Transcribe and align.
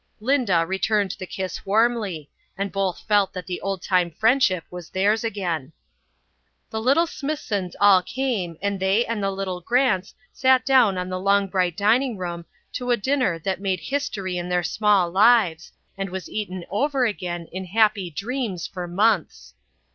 Linda 0.19 0.65
returned 0.65 1.11
the 1.19 1.27
kiss 1.27 1.63
warmly, 1.63 2.27
and 2.57 2.71
both 2.71 3.01
felt 3.07 3.33
that 3.33 3.45
the 3.45 3.61
old 3.61 3.83
time 3.83 4.09
friendship 4.09 4.63
was 4.71 4.89
theirs 4.89 5.23
again. 5.23 5.73
The 6.71 6.81
little 6.81 7.05
Smithsons 7.05 7.75
all 7.79 8.01
came 8.01 8.57
and 8.63 8.79
they 8.79 9.05
and 9.05 9.21
the 9.21 9.29
little 9.29 9.61
Grants 9.61 10.15
sat 10.33 10.65
down 10.65 10.97
on 10.97 11.09
the 11.09 11.19
long 11.19 11.45
bright 11.49 11.77
dining 11.77 12.17
room 12.17 12.45
to 12.73 12.89
a 12.89 12.97
dinner 12.97 13.37
that 13.45 13.61
made 13.61 13.79
history 13.79 14.39
in 14.39 14.49
their 14.49 14.63
small 14.63 15.07
lives, 15.11 15.71
and 15.95 16.09
was 16.09 16.27
eaten 16.31 16.65
over 16.71 17.05
again 17.05 17.45
in 17.51 17.65
happy 17.65 18.09
dreams 18.09 18.65
for 18.65 18.87
months. 18.87 19.53